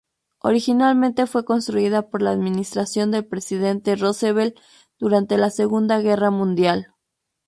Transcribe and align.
Originalmente 0.39 1.27
fue 1.27 1.45
construida 1.45 2.09
por 2.09 2.23
la 2.23 2.31
Administración 2.31 3.11
del 3.11 3.23
presidente 3.23 3.95
Roosevelt 3.95 4.57
durante 4.97 5.37
la 5.37 5.51
Segunda 5.51 5.99
Guerra 5.99 6.31
Mundial. 6.31 6.95